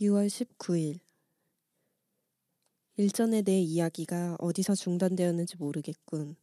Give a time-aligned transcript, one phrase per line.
[0.00, 1.00] 6월 19일.
[2.98, 6.36] 일전에 내 이야기가 어디서 중단되었는지 모르겠군.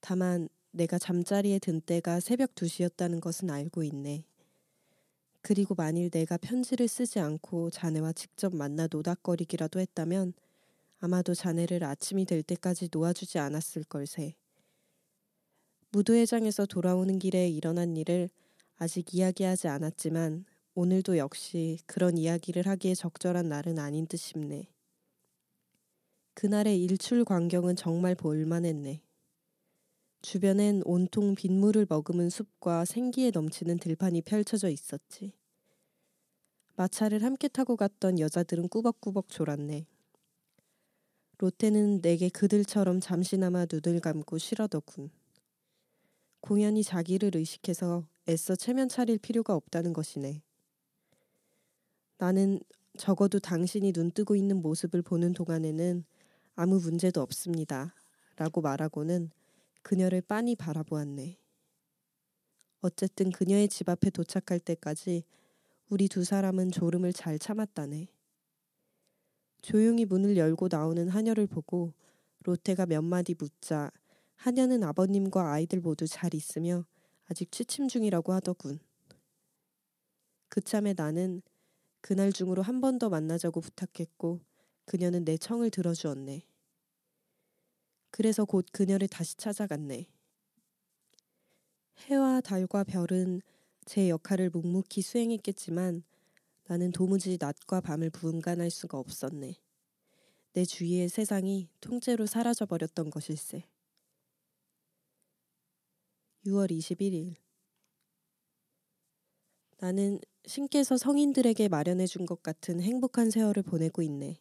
[0.00, 4.24] 다만 내가 잠자리에 든 때가 새벽 2시였다는 것은 알고 있네.
[5.40, 10.32] 그리고 만일 내가 편지를 쓰지 않고 자네와 직접 만나 노닥거리기라도 했다면
[10.98, 14.34] 아마도 자네를 아침이 될 때까지 놓아주지 않았을 걸세.
[15.92, 18.28] 무도회장에서 돌아오는 길에 일어난 일을
[18.78, 20.44] 아직 이야기하지 않았지만
[20.80, 24.68] 오늘도 역시 그런 이야기를 하기에 적절한 날은 아닌 듯 싶네.
[26.34, 29.02] 그날의 일출 광경은 정말 볼만했네.
[30.22, 35.32] 주변엔 온통 빗물을 머금은 숲과 생기에 넘치는 들판이 펼쳐져 있었지.
[36.76, 39.84] 마차를 함께 타고 갔던 여자들은 꾸벅꾸벅 졸았네.
[41.38, 45.10] 롯데는 내게 그들처럼 잠시나마 눈을 감고 쉬려더군.
[46.40, 50.42] 공연이 자기를 의식해서 애써 체면 차릴 필요가 없다는 것이네.
[52.18, 52.60] 나는
[52.96, 56.04] 적어도 당신이 눈 뜨고 있는 모습을 보는 동안에는
[56.56, 57.94] 아무 문제도 없습니다.
[58.36, 59.30] 라고 말하고는
[59.82, 61.38] 그녀를 빤히 바라보았네.
[62.80, 65.24] 어쨌든 그녀의 집 앞에 도착할 때까지
[65.88, 68.08] 우리 두 사람은 졸음을 잘 참았다네.
[69.62, 71.94] 조용히 문을 열고 나오는 하녀를 보고
[72.44, 73.90] 로테가 몇 마디 묻자
[74.36, 76.84] 하녀는 아버님과 아이들 모두 잘 있으며
[77.26, 78.80] 아직 취침 중이라고 하더군.
[80.48, 81.42] 그참에 나는
[82.00, 84.40] 그날 중으로 한 번 더 만나자고 부탁했고
[84.86, 86.42] 그녀는 내 청을 들어주었네.
[88.10, 90.06] 그래서 곧 그녀를 다시 찾아갔네.
[92.08, 93.42] 해와 달과 별은
[93.84, 96.02] 제 역할을 묵묵히 수행했겠지만
[96.66, 99.56] 나는 도무지 낮과 밤을 분간할 수가 없었네.
[100.54, 103.64] 내 주위의 세상이 통째로 사라져 버렸던 것일세.
[106.46, 107.36] 6월 21일
[109.78, 114.40] 나는 신께서 성인들에게 마련해 준 것 같은 행복한 세월을 보내고 있네.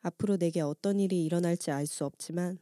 [0.00, 2.58] 앞으로 내게 어떤 일이 일어날지 알 수 없지만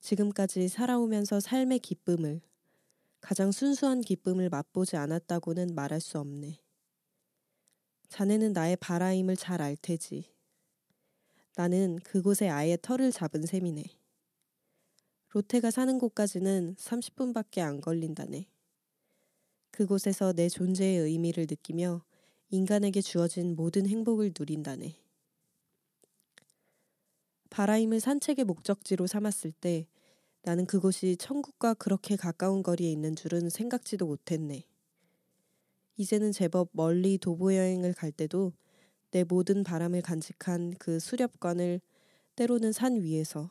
[0.00, 2.40] 지금까지 살아오면서 삶의 기쁨을
[3.20, 6.60] 가장 순수한 기쁨을 맛보지 않았다고는 말할 수 없네.
[8.08, 10.32] 자네는 나의 바라임을 잘 알 테지.
[11.56, 13.82] 나는 그곳에 아예 털을 잡은 셈이네.
[15.30, 18.46] 로테가 사는 곳까지는 30분밖에 안 걸린다네.
[19.74, 22.04] 그곳에서 내 존재의 의미를 느끼며
[22.50, 24.96] 인간에게 주어진 모든 행복을 누린다네.
[27.50, 29.88] 바라임을 산책의 목적지로 삼았을 때
[30.42, 34.64] 나는 그곳이 천국과 그렇게 가까운 거리에 있는 줄은 생각지도 못했네.
[35.96, 38.52] 이제는 제법 멀리 도보 여행을 갈 때도
[39.10, 41.80] 내 모든 바람을 간직한 그 수렵관을
[42.36, 43.50] 때로는 산 위에서,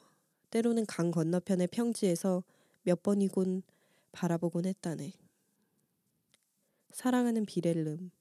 [0.52, 2.44] 때로는 강 건너편의 평지에서
[2.84, 3.64] 몇 번이곤
[4.12, 5.23] 바라보곤 했다네.
[6.94, 8.12] 사랑하는 비렐름.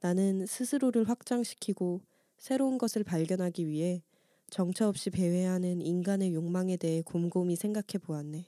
[0.00, 2.00] 나는 스스로를 확장시키고
[2.38, 4.02] 새로운 것을 발견하기 위해
[4.48, 8.46] 정처 없이 배회하는 인간의 욕망에 대해 곰곰이 생각해 보았네.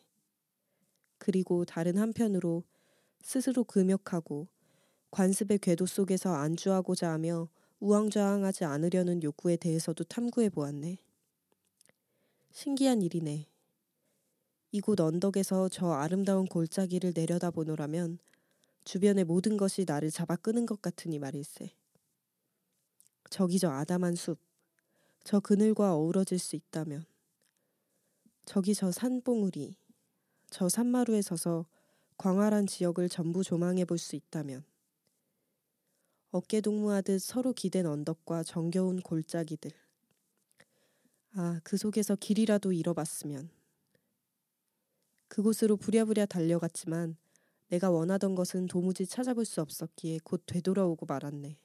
[1.18, 2.64] 그리고 다른 한편으로
[3.20, 4.48] 스스로 금욕하고
[5.10, 7.50] 관습의 궤도 속에서 안주하고자 하며
[7.80, 10.96] 우왕좌왕하지 않으려는 욕구에 대해서도 탐구해 보았네.
[12.52, 13.48] 신기한 일이네.
[14.72, 18.18] 이곳 언덕에서 저 아름다운 골짜기를 내려다보노라면
[18.84, 21.70] 주변의 모든 것이 나를 잡아 끄는 것 같으니 말일세.
[23.30, 24.38] 저기 저 아담한 숲,
[25.24, 27.04] 저 그늘과 어우러질 수 있다면,
[28.44, 29.76] 저기 저 산봉우리,
[30.50, 31.66] 저 산마루에 서서
[32.16, 34.64] 광활한 지역을 전부 조망해 볼 수 있다면,
[36.32, 39.72] 어깨 동무하듯 서로 기댄 언덕과 정겨운 골짜기들.
[41.34, 43.50] 아, 그 속에서 길이라도 잃어봤으면.
[45.28, 47.16] 그곳으로 부랴부랴 달려갔지만
[47.70, 51.56] 내가 원하던 것은 도무지 찾아볼 수 없었기에 곧 되돌아오고 말았네.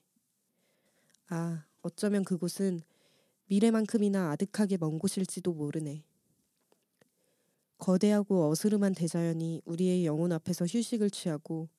[1.29, 2.81] 아, 어쩌면 그곳은
[3.47, 6.03] 미래만큼이나 아득하게 먼 곳일지도 모르네.
[7.79, 11.69] 거대하고 어스름한 대자연이 우리의 영혼 앞에서 휴식을 취하고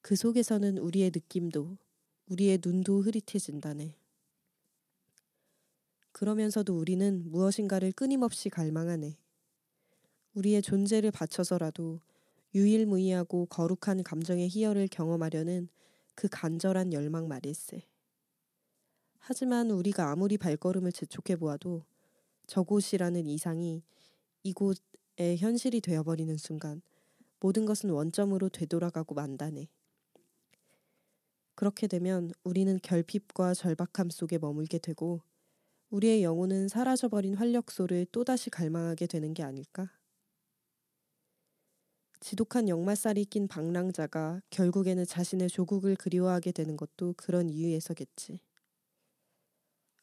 [0.00, 1.76] 그 속에서는 우리의 느낌도
[2.28, 3.96] 우리의 눈도 흐릿해진다네.
[6.12, 9.18] 그러면서도 우리는 무엇인가를 끊임없이 갈망하네.
[10.34, 12.00] 우리의 존재를 바쳐서라도
[12.54, 15.68] 유일무이하고 거룩한 감정의 희열을 경험하려는
[16.14, 17.82] 그 간절한 열망 말일세.
[19.18, 21.84] 하지만 우리가 아무리 발걸음을 재촉해 보아도
[22.46, 23.82] 저곳이라는 이상이
[24.42, 26.82] 이곳의 현실이 되어버리는 순간
[27.38, 29.68] 모든 것은 원점으로 되돌아가고 만다네.
[31.54, 35.22] 그렇게 되면 우리는 결핍과 절박함 속에 머물게 되고
[35.90, 39.90] 우리의 영혼은 사라져버린 활력소를 또다시 갈망하게 되는 게 아닐까?
[42.20, 48.40] 지독한 역마살이 낀 방랑자가 결국에는 자신의 조국을 그리워하게 되는 것도 그런 이유에서겠지.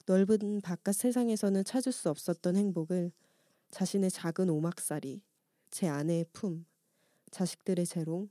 [0.08, 3.12] 넓은 바깥 세상에서는 찾을 수 없었던 행복을
[3.70, 5.22] 자신의 작은 오막살이,
[5.70, 6.66] 제 아내의 품,
[7.30, 8.30] 자식들의 재롱,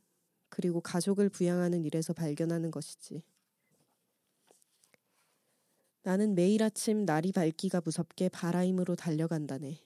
[0.48, 3.22] 그리고 가족을 부양하는 일에서 발견하는 것이지.
[6.02, 9.85] 나는 매일 아침 날이 밝기가 무섭게 바라임으로 달려간다네.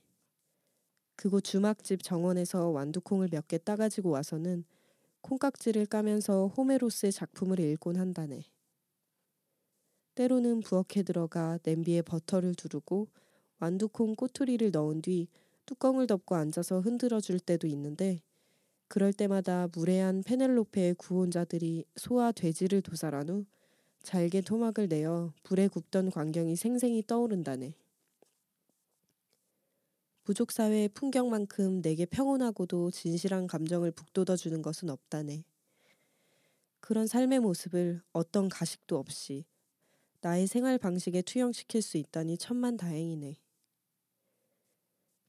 [1.21, 4.65] 그곳 주막집 정원에서 완두콩을 몇 개 따가지고 와서는
[5.21, 8.45] 콩깍지를 까면서 호메로스의 작품을 읽곤 한다네.
[10.15, 13.09] 때로는 부엌에 들어가 냄비에 버터를 두르고
[13.59, 15.29] 완두콩 꼬투리를 넣은 뒤
[15.67, 18.23] 뚜껑을 덮고 앉아서 흔들어 줄 때도 있는데
[18.89, 23.45] 그럴 때마다 무례한 페넬로페의 구혼자들이 소와 돼지를 도살한 후
[24.03, 27.75] 잘게 토막을 내어 불에 굽던 광경이 생생히 떠오른다네.
[30.23, 35.45] 부족 사회의 풍경만큼 내게 평온하고도 진실한 감정을 북돋아 주는 것은 없다네.
[36.81, 39.45] 그런 삶의 모습을 어떤 가식도 없이
[40.21, 43.37] 나의 생활 방식에 투영시킬 수 있다니 천만 다행이네.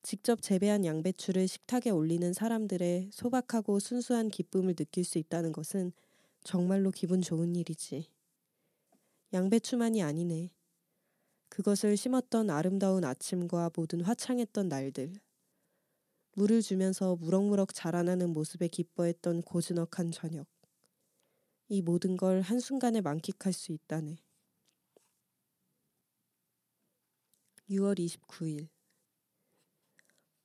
[0.04, 5.94] 직접 재배한 양배추를 식탁에 올리는 사람들의 소박하고 순수한 기쁨을 느낄 수 있다는 것은
[6.44, 8.08] 정말로 기분 좋은 일이지.
[9.32, 10.50] 양배추만이 아니네.
[11.51, 15.12] 그것을 심었던 아름다운 아침과 모든 화창했던 날들.
[16.36, 20.48] 물을 주면서 무럭무럭 자라나는 모습에 기뻐했던 고즈넉한 저녁.
[21.68, 24.15] 이 모든 걸 한순간에 만끽할 수 있다네.
[27.69, 28.69] 6월 29일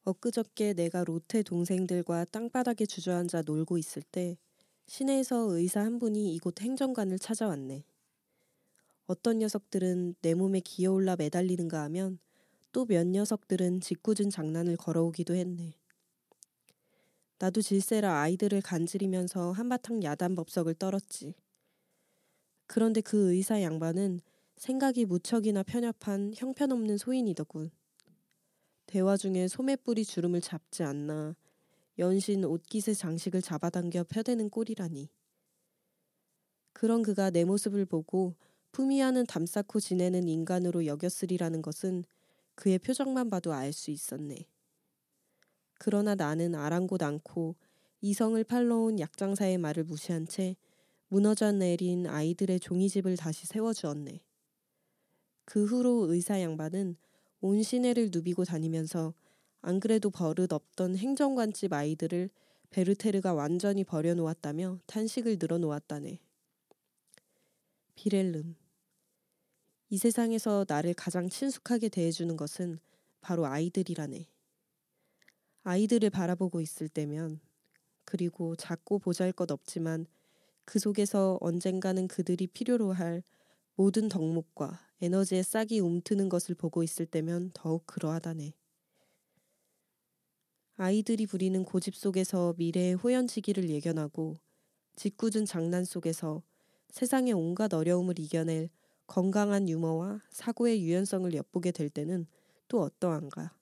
[0.02, 4.38] 엊그저께 내가 로테 동생들과 땅바닥에 주저앉아 놀고 있을 때
[4.88, 7.85] 시내에서 의사 한 분이 이곳 행정관을 찾아왔네.
[9.06, 12.19] 어떤 녀석들은 내 몸에 기어올라 매달리는가 하면
[12.73, 15.75] 또 몇 녀석들은 짓궂은 장난을 걸어오기도 했네.
[17.38, 21.35] 나도 질세라 아이들을 간지리면서 한바탕 야단법석을 떨었지.
[22.67, 24.20] 그런데 그 의사 양반은
[24.56, 27.70] 생각이 무척이나 편협한 형편없는 소인이더군.
[28.87, 31.37] 대화 중에 소매뿌리 주름을 잡지 않나
[31.99, 35.09] 연신 옷깃의 장식을 잡아당겨 펴대는 꼴이라니.
[36.73, 38.35] 그런 그가 내 모습을 보고
[38.76, 42.05] 품위하는 담쌓고 지내는 인간으로 여겼으리라는 것은
[42.55, 44.46] 그의 표정만 봐도 알 수 있었네.
[45.78, 47.56] 그러나 나는 아랑곳 않고
[48.02, 50.56] 이성을 팔러온 약장사의 말을 무시한 채
[51.08, 54.20] 무너져 내린 아이들의 종이집을 다시 세워주었네.
[55.46, 56.96] 그 후로 의사 양반은
[57.40, 59.14] 온 시내를 누비고 다니면서
[59.62, 62.28] 안 그래도 버릇 없던 행정관집 아이들을
[62.69, 66.20] 베르테르가 완전히 버려놓았다며 탄식을 늘어놓았다네.
[67.94, 68.66] 비렐름.
[69.88, 72.81] 이 세상에서 나를 가장 친숙하게 대해주는 것은
[73.21, 74.27] 바로 아이들이라네.
[75.62, 77.41] 아이들을 바라보고 있을 때면,
[78.05, 80.06] 그리고 작고 보잘 것 없지만
[80.65, 83.23] 그 속에서 언젠가는 그들이 필요로 할
[83.77, 88.55] 모든 덕목과 에너지의 싹이 움트는 것을 보고 있을 때면 더욱 그러하다네.
[90.79, 94.37] 아이들이 부리는 고집 속에서 미래의 호연지기를 예견하고
[94.97, 96.43] 짓궂은 장난 속에서
[96.91, 98.69] 세상의 온갖 어려움을 이겨낼
[99.06, 102.26] 건강한 유머와 사고의 유연성을 엿보게 될 때는
[102.69, 103.57] 또 어떠한가.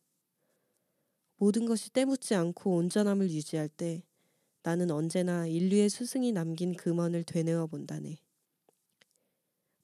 [1.36, 4.02] 모든 것이 때묻지 않고 온전함을 유지할 때
[4.62, 8.18] 나는 언제나 인류의 스승이 남긴 금원을 되뇌어 본다네.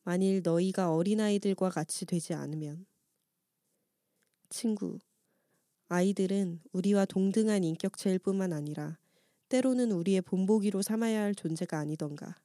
[0.04, 2.86] 만일 너희가 어린아이들과 같이 되지 않으면.
[4.48, 4.98] 친구,
[5.88, 8.98] 아이들은 우리와 동등한 인격체일 뿐만 아니라
[9.48, 12.36] 때로는 우리의 본보기로 삼아야 할 존재가 아니던가.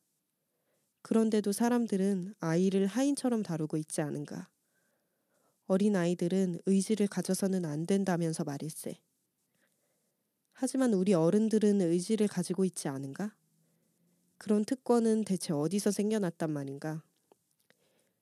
[1.06, 4.50] 그런데도 사람들은 아이를 하인처럼 다루고 있지 않은가.
[5.68, 9.00] 어린 아이들은 의지를 가져서는 안 된다면서 말일세.
[10.54, 13.36] 하지만 우리 어른들은 의지를 가지고 있지 않은가?
[14.40, 17.04] 그런 특권은 대체 어디서 생겨났단 말인가?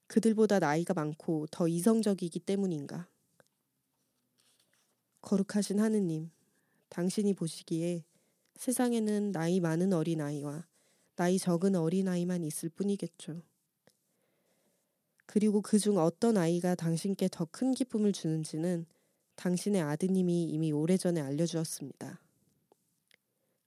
[0.07, 3.07] 그들보다 나이가 많고 더 이성적이기 때문인가?
[5.21, 6.31] 거룩하신 하느님,
[6.89, 8.03] 당신이 보시기에
[8.57, 10.67] 세상에는 나이 많은 어린아이와
[11.15, 13.41] 나이 적은 어린아이만 있을 뿐이겠죠.
[15.25, 18.85] 그리고 그 중 어떤 아이가 당신께 더 큰 기쁨을 주는지는
[19.35, 22.19] 당신의 아드님이 이미 오래전에 알려주었습니다.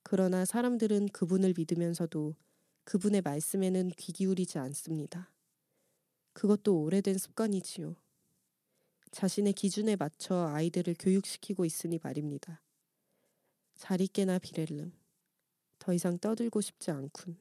[0.02, 2.34] 그러나 사람들은 그분을 믿으면서도
[2.84, 5.32] 그분의 말씀에는 귀 기울이지 않습니다.
[6.32, 7.96] 그것도 오래된 습관이지요.
[9.10, 12.60] 자신의 기준에 맞춰 아이들을 교육시키고 있으니 말입니다.
[13.74, 14.92] 잘 있게나 비렐름.
[15.86, 17.38] 더 이상 떠들고 싶지 않군.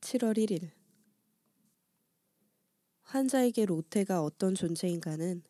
[0.00, 0.70] 7월 1일
[3.00, 5.42] 환자에게 로테가 어떤 존재인가는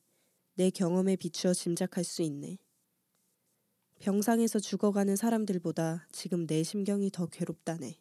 [0.54, 2.56] 내 경험에 비추어 짐작할 수 있네.
[3.98, 8.00] 병상에서 죽어가는 사람들보다 지금 내 심경이 더 괴롭다네.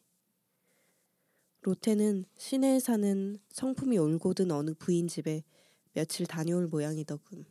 [1.63, 5.43] 로테는 시내에 사는 성품이 올곧은 어느 부인 집에
[5.91, 7.43] 며칠 다녀올 모양이더군.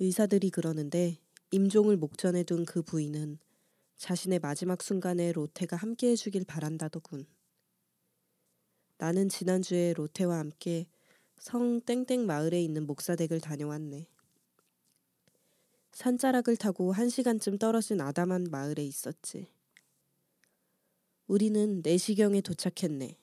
[0.00, 1.23] 의사들이 그러는데
[1.54, 3.38] 임종을 목전에 둔 그 부인은
[3.96, 7.26] 자신의 마지막 순간에 로테가 함께 해주길 바란다더군.
[8.98, 10.88] 나는 지난주에 로테와 함께
[11.38, 14.08] 성 땡땡 마을에 있는 목사댁을 다녀왔네.
[15.92, 19.46] 산자락을 타고 한 시간쯤 떨어진 아담한 마을에 있었지.
[21.28, 23.16] 우리는 내시경에 도착했네.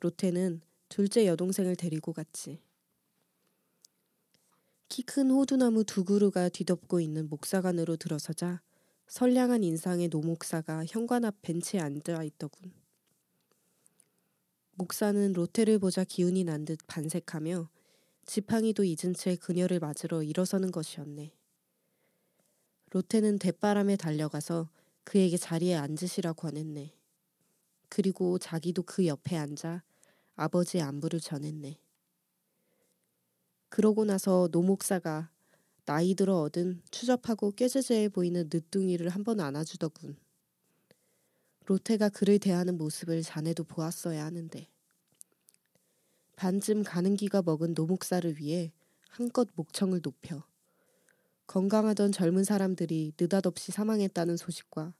[0.00, 2.63] 로테는 둘째 여동생을 데리고 갔지.
[4.94, 8.62] 키 큰 호두나무 두 그루가 뒤덮고 있는 목사관으로 들어서자
[9.08, 12.72] 선량한 인상의 노목사가 현관 앞 벤치에 앉아 있더군.
[14.76, 17.68] 목사는 로테를 보자 기운이 난 듯 반색하며
[18.24, 21.32] 지팡이도 잊은 채 그녀를 맞으러 일어서는 것이었네.
[22.92, 24.70] 로테는 대바람에 달려가서
[25.02, 26.94] 그에게 자리에 앉으시라 권했네.
[27.88, 29.82] 그리고 자기도 그 옆에 앉아
[30.36, 31.80] 아버지의 안부를 전했네.
[33.74, 35.32] 그러고 나서 노 목사가
[35.84, 40.16] 나이 들어 얻은 추접하고 꾀죄죄해 보이는 늦둥이를 한 번 안아주더군.
[41.66, 44.68] 로테가 그를 대하는 모습을 자네도 보았어야 하는데.
[46.36, 48.72] 반쯤 가는 기가 먹은 노목사를 위해
[49.08, 50.46] 한껏 목청을 높여
[51.48, 54.94] 건강하던 젊은 사람들이 느닷없이 사망했다는 소식과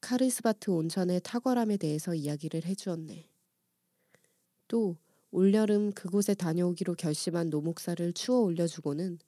[0.00, 3.28] 카리스바트 온천의 탁월함에 대해서 이야기를 해주었네.
[4.68, 4.96] 또
[5.32, 9.18] 올여름 그곳에 다녀오기로 결심한 노목사를 추어 올려주고는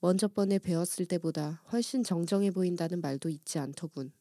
[0.00, 4.12] 먼저 번에 배웠을 때보다 훨씬 정정해 보인다는 말도 있지 않더군.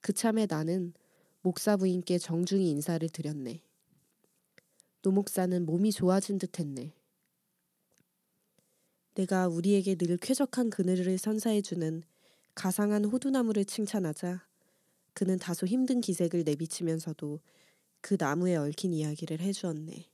[0.00, 0.94] 그참에 나는
[1.42, 3.62] 목사 부인께 정중히 인사를 드렸네.
[5.02, 6.92] 노목사는 몸이 좋아진 듯 했네.
[9.14, 12.02] 내가 우리에게 늘 쾌적한 그늘을 선사해주는
[12.54, 14.44] 가상한 호두나무를 칭찬하자
[15.12, 17.40] 그는 다소 힘든 기색을 내비치면서도
[18.00, 20.06] 그 나무에 얽힌 이야기를 해주었네.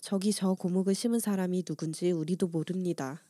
[0.00, 3.22] 저기 저 고목을 심은 사람이 누군지 우리도 모릅니다.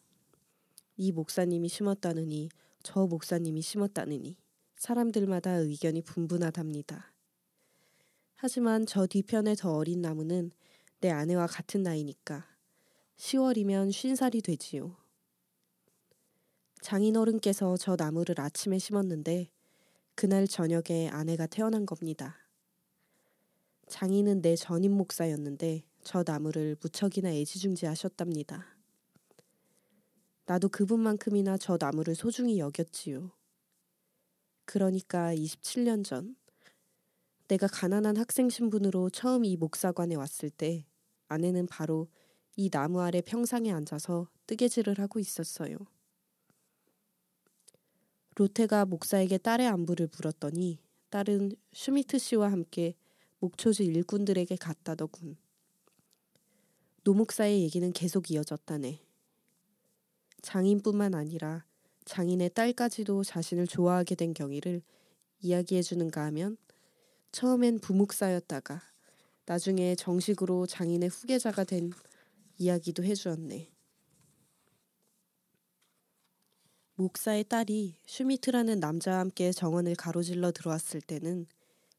[0.96, 2.48] 이 목사님이 심었다느니
[2.82, 4.36] 저 목사님이 심었다느니
[4.76, 7.12] 사람들마다 의견이 분분하답니다.
[8.36, 10.50] 하지만 저 뒤편에 더 어린 나무는
[11.00, 12.46] 내 아내와 같은 나이니까
[13.16, 14.96] 10월이면 50살이 되지요.
[16.80, 19.50] 장인어른께서 저 나무를 아침에 심었는데
[20.14, 22.36] 그날 저녁에 아내가 태어난 겁니다.
[23.88, 28.66] 장인은 내 전임 목사였는데 저 나무를 무척이나 애지중지하셨답니다.
[30.46, 33.30] 나도 그분만큼이나 저 나무를 소중히 여겼지요.
[34.64, 36.36] 그러니까 27년 전
[37.48, 40.86] 내가 가난한 학생 신분으로 처음 이 목사관에 왔을 때
[41.28, 42.08] 아내는 바로
[42.56, 45.76] 이 나무 아래 평상에 앉아서 뜨개질을 하고 있었어요.
[48.34, 50.78] 로테가 목사에게 딸의 안부를 물었더니
[51.10, 52.94] 딸은 슈미트 씨와 함께
[53.40, 55.36] 목초지 일꾼들에게 갔다더군.
[57.04, 59.00] 노목사의 얘기는 계속 이어졌다네.
[60.40, 61.66] 장인뿐만 아니라
[62.04, 64.82] 장인의 딸까지도 자신을 좋아하게 된 경위를
[65.40, 66.56] 이야기해 주는가 하면
[67.32, 68.80] 처음엔 부목사였다가
[69.44, 71.92] 나중에 정식으로 장인의 후계자가 된
[72.58, 73.70] 이야기도 해주었네.
[77.02, 81.46] 목사의 딸이 슈미트라는 남자와 함께 정원을 가로질러 들어왔을 때는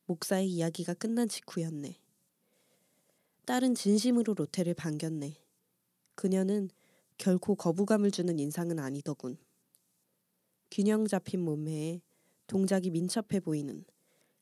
[0.06, 1.98] 목사의 이야기가 끝난 직후였네.
[3.44, 5.36] 딸은 진심으로 로테를 반겼네.
[6.16, 6.70] 그녀는
[7.18, 9.36] 결코 거부감을 주는 인상은 아니더군.
[10.72, 12.00] 균형 잡힌 몸매에
[12.48, 13.84] 동작이 민첩해 보이는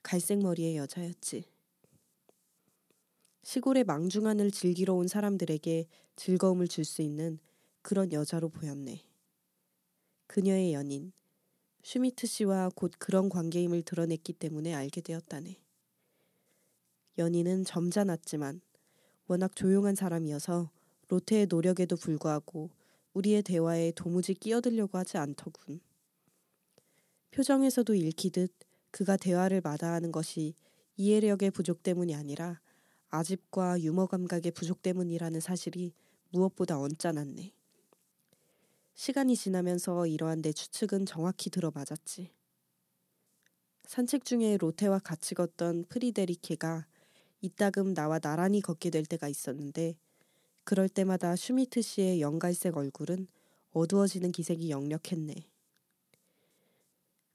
[0.04, 1.44] 갈색 머리의 여자였지.
[3.42, 5.88] 시골의 망중한을 즐기러 온 사람들에게
[6.18, 7.40] 즐거움을 줄 수 있는
[7.82, 9.11] 그런 여자로 보였네.
[10.32, 11.12] 그녀의 연인,
[11.84, 15.58] 슈미트 씨와 곧 그런 관계임을 드러냈기 때문에 알게 되었다네.
[17.18, 18.62] 연인은 점잖았지만
[19.28, 20.72] 워낙 조용한 사람이어서
[21.10, 22.70] 로테의 노력에도 불구하고
[23.14, 25.82] 우리의 대화에 도무지 끼어들려고 하지 않더군.
[27.32, 28.54] 표정에서도 읽히듯
[28.92, 30.54] 그가 대화를 마다하는 것이
[30.96, 32.62] 이해력의 부족 때문이 아니라
[33.10, 35.92] 아집과 유머 감각의 부족 때문이라는 사실이
[36.30, 37.52] 무엇보다 언짢았네.
[38.94, 42.32] 시간이 지나면서 이러한 내 추측은 정확히 들어맞았지.
[43.86, 46.86] 산책 중에 로테와 같이 걷던 프리데리케가
[47.42, 49.98] 이따금 나와 나란히 걷게 될 때가 있었는데
[50.64, 53.28] 그럴 때마다 슈미트 씨의 연갈색 얼굴은
[53.72, 55.34] 어두워지는 기색이 역력했네.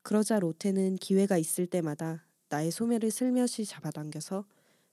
[0.03, 4.47] 그러자 로테는 기회가 있을 때마다 나의 소매를 슬며시 잡아당겨서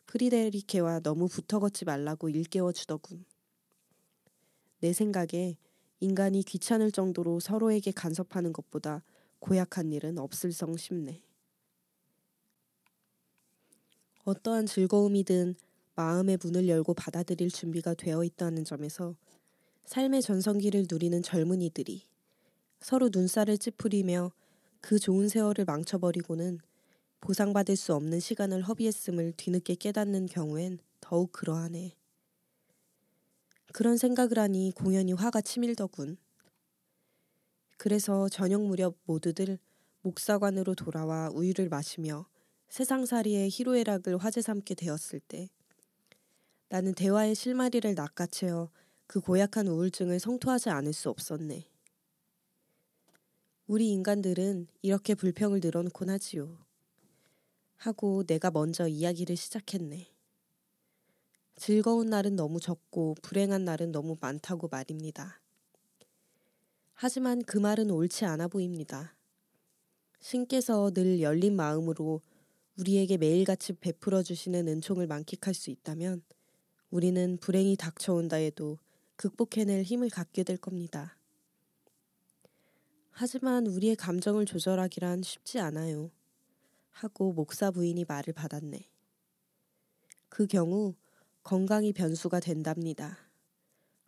[0.07, 3.23] 프리데리케와 너무 붙어 걷지 말라고 일깨워 주더군.
[4.79, 5.55] 내 생각에
[6.03, 9.03] 인간이 귀찮을 정도로 서로에게 간섭하는 것보다
[9.39, 11.23] 고약한 일은 없을성 싶네.
[14.25, 15.55] 어떠한 즐거움이든
[15.95, 19.15] 마음의 문을 열고 받아들일 준비가 되어 있다는 점에서
[19.85, 22.03] 삶의 전성기를 누리는 젊은이들이
[22.81, 24.31] 서로 눈살을 찌푸리며
[24.81, 26.59] 그 좋은 세월을 망쳐버리고는
[27.21, 31.95] 보상받을 수 없는 시간을 허비했음을 뒤늦게 깨닫는 경우엔 더욱 그러하네.
[33.73, 36.17] 그런 생각을 하니 공연히 화가 치밀더군.
[37.77, 39.57] 그래서 저녁 무렵 모두들
[40.03, 42.27] 목사관으로 돌아와 우유를 마시며
[42.69, 45.49] 세상살이의 희로애락을 화제 삼게 되었을 때
[46.69, 48.69] 나는 대화의 실마리를 낚아채어
[49.07, 51.65] 그 고약한 우울증을 성토하지 않을 수 없었네.
[53.65, 56.59] 우리 인간들은 이렇게 불평을 늘어놓곤 하지요.
[57.77, 60.12] 하고 내가 먼저 이야기를 시작했네.
[61.55, 65.39] 즐거운 날은 너무 적고 불행한 날은 너무 많다고 말입니다.
[66.93, 69.15] 하지만 그 말은 옳지 않아 보입니다.
[70.19, 72.21] 신께서 늘 열린 마음으로
[72.79, 76.23] 우리에게 매일같이 베풀어 주시는 은총을 만끽할 수 있다면
[76.89, 78.77] 우리는 불행이 닥쳐온다 해도
[79.15, 81.17] 극복해낼 힘을 갖게 될 겁니다.
[83.11, 86.09] 하지만 우리의 감정을 조절하기란 쉽지 않아요.
[86.89, 88.87] 하고 목사 부인이 말을 받았네.
[90.29, 90.95] 그 경우
[91.43, 93.17] 건강이 변수가 된답니다.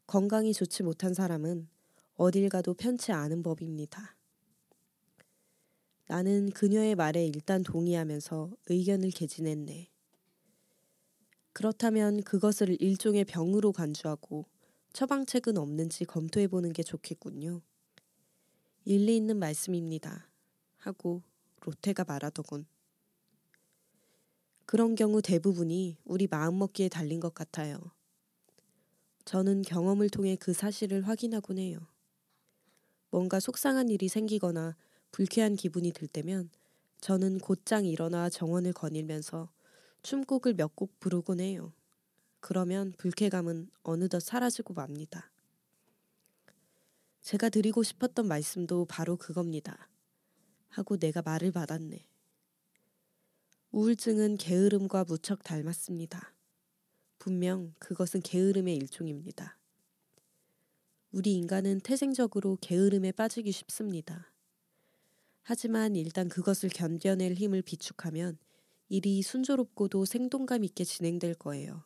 [0.08, 1.68] 건강이 좋지 못한 사람은
[2.16, 4.16] 어딜 가도 편치 않은 법입니다.
[6.08, 9.90] 나는 그녀의 말에 일단 동의하면서 의견을 개진했네.
[11.52, 14.46] 그렇다면 그것을 일종의 병으로 간주하고
[14.94, 17.62] 처방책은 없는지 검토해 보는 게 좋겠군요.
[18.86, 20.30] 일리 있는 말씀입니다.
[20.78, 21.22] 하고
[21.62, 22.66] 로테가 말하더군.
[24.66, 27.80] 그런 경우 대부분이 우리 마음먹기에 달린 것 같아요.
[29.26, 31.80] 저는 경험을 통해 그 사실을 확인하곤 해요.
[33.10, 34.76] 뭔가 속상한 일이 생기거나
[35.12, 36.50] 불쾌한 기분이 들 때면
[37.02, 39.50] 저는 곧장 일어나 정원을 거닐면서
[40.04, 41.74] 춤곡을 몇 곡 부르곤 해요.
[42.40, 45.32] 그러면 불쾌감은 어느덧 사라지고 맙니다.
[47.22, 49.90] 제가 드리고 싶었던 말씀도 바로 그겁니다.
[50.70, 52.06] 하고 내가 말을 받았네.
[53.76, 56.34] 우울증은 게으름과 무척 닮았습니다.
[57.20, 59.58] 분명 그것은 게으름의 일종입니다.
[61.12, 64.32] 우리 인간은 태생적으로 게으름에 빠지기 쉽습니다.
[65.42, 68.38] 하지만 일단 그것을 견뎌낼 힘을 비축하면
[68.88, 71.84] 일이 순조롭고도 생동감 있게 진행될 거예요.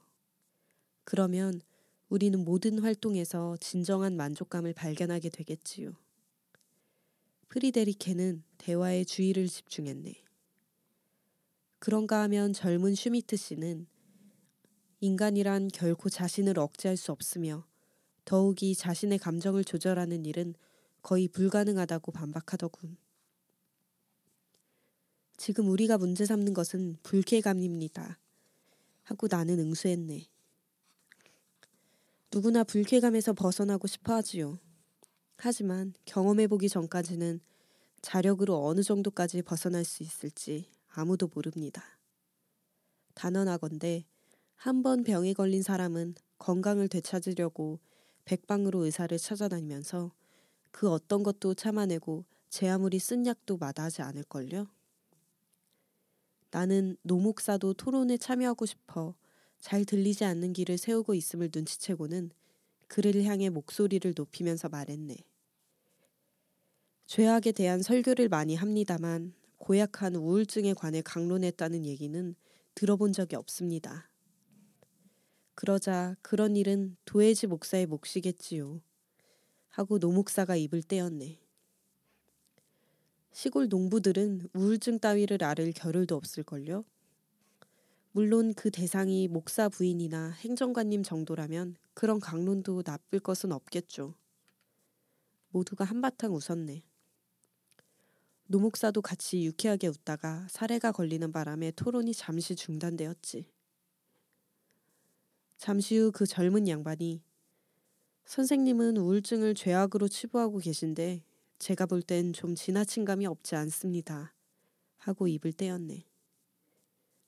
[1.05, 1.59] 그러면
[2.07, 5.95] 우리는 모든 활동에서 진정한 만족감을 발견하게 되겠지요.
[7.47, 10.28] 프리데리케는 대화에 주의를 집중했네.
[11.79, 13.87] 그런가 하면 젊은 슈미트 씨는
[14.99, 17.65] 인간이란 결코 자신을 억제할 수 없으며
[18.25, 20.55] 더욱이 자신의 감정을 조절하는 일은
[21.01, 22.97] 거의 불가능하다고 반박하더군.
[25.37, 28.19] 지금 우리가 문제 삼는 것은 불쾌감입니다.
[29.03, 30.27] 하고 나는 응수했네.
[32.31, 34.59] 누구나 불쾌감에서 벗어나고 싶어 하지요.
[35.37, 37.39] 하지만 경험해보기 전까지는
[38.01, 41.83] 자력으로 어느 정도까지 벗어날 수 있을지 아무도 모릅니다.
[43.13, 44.05] 단언하건대
[44.55, 47.79] 한 번 병에 걸린 사람은 건강을 되찾으려고
[48.25, 50.11] 백방으로 의사를 찾아다니면서
[50.71, 54.67] 그 어떤 것도 참아내고 제 아무리 쓴 약도 마다하지 않을걸요?
[56.51, 59.15] 나는 노목사도 토론에 참여하고 싶어
[59.59, 62.31] 잘 들리지 않는 길을 세우고 있음을 눈치채고는
[62.87, 65.15] 그를 향해 목소리를 높이면서 말했네.
[67.07, 72.35] 죄악에 대한 설교를 많이 합니다만 고약한 우울증에 관해 강론했다는 얘기는
[72.73, 74.09] 들어본 적이 없습니다.
[75.53, 78.81] 그러자 그런 일은 도해지 목사의 몫이겠지요.
[79.67, 81.39] 하고 노목사가 입을 떼었네.
[83.31, 86.83] 시골 농부들은 우울증 따위를 앓을 겨를도 없을걸요?
[88.11, 94.15] 물론 그 대상이 목사 부인이나 행정관님 정도라면 그런 강론도 나쁠 것은 없겠죠.
[95.49, 96.88] 모두가 한바탕 웃었네.
[98.51, 103.45] 노목사도 같이 유쾌하게 웃다가 사례가 걸리는 바람에 토론이 잠시 중단되었지.
[105.57, 107.21] 잠시 후 그 젊은 양반이
[108.25, 111.23] 선생님은 우울증을 죄악으로 치부하고 계신데
[111.59, 114.33] 제가 볼 땐 좀 지나친 감이 없지 않습니다.
[114.97, 116.05] 하고 입을 떼었네.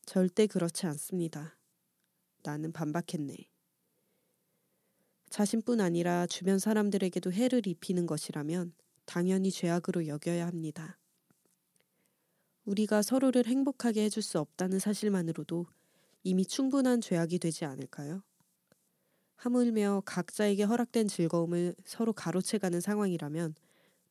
[0.07, 1.55] 절대 그렇지 않습니다.
[2.41, 3.35] 나는 반박했네.
[5.29, 8.73] 자신뿐 아니라 주변 사람들에게도 해를 입히는 것이라면
[9.05, 10.97] 당연히 죄악으로 여겨야 합니다.
[12.65, 15.65] 우리가 서로를 행복하게 해줄 수 없다는 사실만으로도
[16.23, 18.23] 이미 충분한 죄악이 되지 않을까요?
[19.35, 23.55] 하물며 각자에게 허락된 즐거움을 서로 가로채가는 상황이라면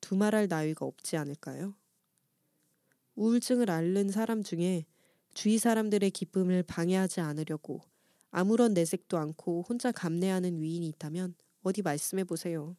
[0.00, 1.74] 두말할 나위가 없지 않을까요?
[3.14, 4.86] 우울증을 앓는 사람 중에
[5.32, 7.80] 주위 사람들의 기쁨을 방해하지 않으려고
[8.32, 12.76] 아무런 내색도 않고 혼자 감내하는 위인이 있다면 어디 말씀해 보세요.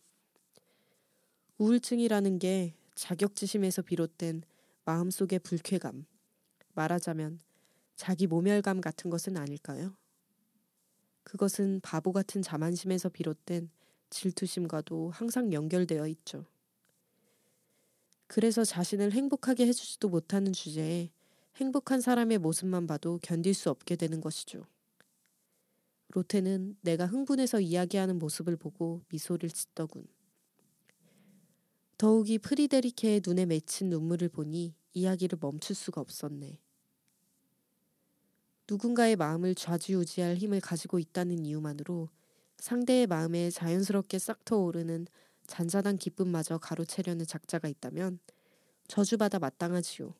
[1.58, 4.44] 우울증이라는 게 자격지심에서 비롯된
[4.92, 6.06] 마음속의 불쾌감,
[6.74, 7.40] 말하자면
[7.96, 9.96] 자기 모멸감 같은 것은 아닐까요?
[11.24, 13.70] 그것은 바보 같은 자만심에서 비롯된
[14.10, 16.46] 질투심과도 항상 연결되어 있죠.
[18.28, 21.10] 그래서 자신을 행복하게 해주지도 못하는 주제에
[21.56, 24.66] 행복한 사람의 모습만 봐도 견딜 수 없게 되는 것이죠.
[26.10, 30.06] 로테는 내가 흥분해서 이야기하는 모습을 보고 미소를 짓더군.
[31.98, 36.60] 더욱이 프리데리케의 눈에 맺힌 눈물을 보니 이야기를 멈출 수가 없었네.
[38.70, 42.10] 누군가의 마음을 좌지우지할 힘을 가지고 있다는 이유만으로
[42.58, 45.08] 상대의 마음에 자연스럽게 싹 터오르는
[45.48, 48.20] 잔잔한 기쁨마저 가로채려는 작자가 있다면
[48.88, 50.14] 저주받아 마땅하지요.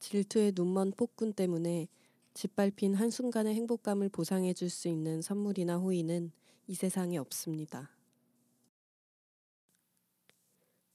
[0.00, 1.88] 질투의 눈먼 폭군 때문에
[2.34, 6.32] 짓밟힌 한순간의 행복감을 보상해 줄 수 있는 선물이나 호의는
[6.66, 7.90] 이 세상에 없습니다.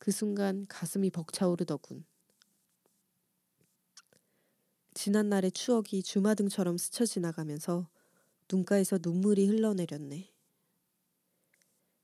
[0.05, 2.05] 그 순간 가슴이 벅차오르더군.
[4.93, 7.89] 지난날의 추억이 주마등처럼 스쳐 지나가면서
[8.51, 10.31] 눈가에서 눈물이 흘러내렸네.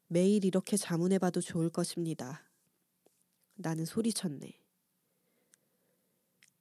[0.08, 2.44] 매일 이렇게 자문해봐도 좋을 것입니다.
[3.54, 4.52] 나는 소리쳤네.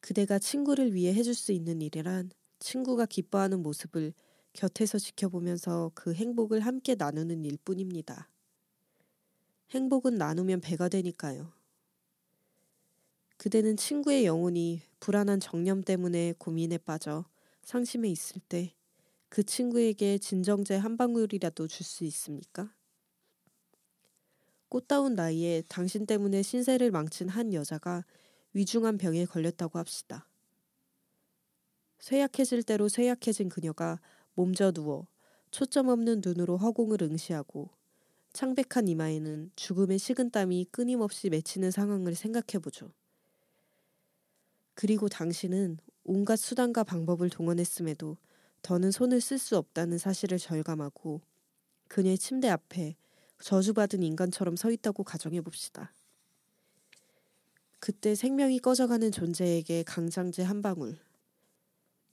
[0.01, 4.13] 그대가 친구를 위해 해줄 수 있는 일이란 친구가 기뻐하는 모습을
[4.53, 8.30] 곁에서 지켜보면서 그 행복을 함께 나누는 일 뿐입니다.
[9.71, 11.53] 행복은 나누면 배가 되니까요.
[13.39, 17.25] 그대는 친구의 영혼이 불안한 정념 때문에 고민에 빠져
[17.63, 18.75] 상심해 있을 때
[19.31, 22.75] 그 친구에게 진정제 한 방울이라도 줄 수 있습니까?
[24.71, 28.05] 꽃다운 나이에 당신 때문에 신세를 망친 한 여자가
[28.55, 30.27] 위중한 병에 걸렸다고 합시다.
[32.01, 34.01] 쇠약해질 대로 쇠약해진 그녀가
[34.35, 35.07] 몸져 누워
[35.53, 37.71] 초점 없는 눈으로 허공을 응시하고
[38.33, 42.93] 창백한 이마에는 죽음의 식은땀이 끊임없이 맺히는 상황을 생각해보죠.
[44.75, 48.17] 그리고 당신은 온갖 수단과 방법을 동원했음에도
[48.63, 51.21] 더는 손을 쓸 수 없다는 사실을 절감하고
[51.89, 52.97] 그녀의 침대 앞에
[53.41, 55.93] 저주받은 인간처럼 서 있다고 가정해 봅시다.
[57.79, 60.99] 그때 생명이 꺼져가는 존재에게 강장제 한 방울,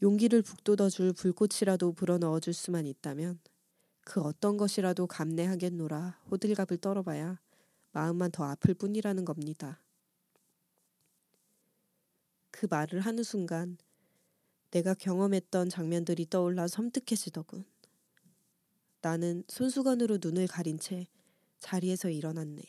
[0.02, 3.40] 용기를 북돋아줄 불꽃이라도 불어넣어 줄 수만 있다면
[4.08, 7.42] 그 어떤 것이라도 감내하겠노라 호들갑을 떨어봐야
[7.92, 9.82] 마음만 더 아플 뿐이라는 겁니다.
[12.50, 13.78] 그 말을 하는 순간
[14.72, 17.66] 내가 경험했던 장면들이 떠올라 섬뜩해지더군.
[19.02, 21.08] 나는 손수건으로 눈을 가린 채
[21.60, 22.62] 자리에서 일어났네.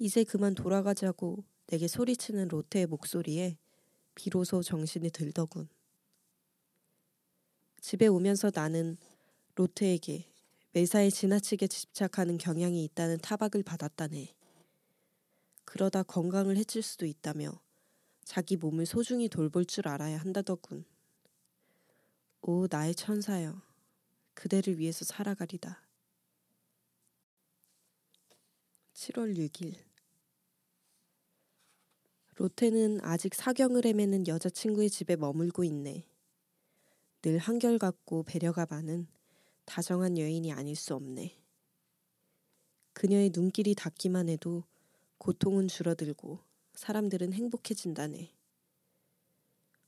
[0.00, 3.56] 이제 그만 돌아가자고 내게 소리치는 로테의 목소리에
[4.16, 5.68] 비로소 정신이 들더군.
[7.82, 8.96] 집에 오면서 나는
[9.56, 10.32] 로테에게
[10.70, 14.32] 매사에 지나치게 집착하는 경향이 있다는 타박을 받았다네.
[15.64, 17.60] 그러다 건강을 해칠 수도 있다며
[18.24, 20.84] 자기 몸을 소중히 돌볼 줄 알아야 한다더군.
[22.42, 23.60] 오, 나의 천사여.
[24.34, 25.82] 그대를 위해서 살아가리다.
[28.94, 29.74] 7월 6일.
[32.36, 36.11] 로테는 아직 사경을 헤매는 여자친구의 집에 머물고 있네.
[37.22, 39.06] 늘 한결같고 배려가 많은
[39.64, 41.40] 다정한 여인이 아닐 수 없네.
[42.94, 44.64] 그녀의 눈길이 닿기만 해도
[45.18, 46.40] 고통은 줄어들고
[46.74, 48.32] 사람들은 행복해진다네.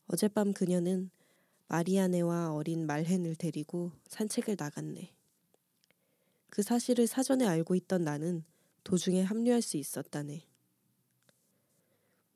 [0.07, 1.11] 어젯밤 그녀는
[1.67, 5.13] 마리아네와 어린 말헨을 데리고 산책을 나갔네.
[6.51, 8.45] 그 사실을 사전에 알고 있던 나는
[8.85, 10.47] 도중에 합류할 수 있었다네.